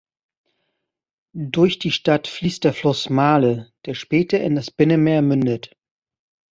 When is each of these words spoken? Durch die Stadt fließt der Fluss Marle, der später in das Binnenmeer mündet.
Durch 1.35 1.77
die 1.77 1.91
Stadt 1.91 2.25
fließt 2.27 2.63
der 2.63 2.73
Fluss 2.73 3.11
Marle, 3.11 3.71
der 3.85 3.93
später 3.93 4.39
in 4.39 4.55
das 4.55 4.71
Binnenmeer 4.71 5.21
mündet. 5.21 5.75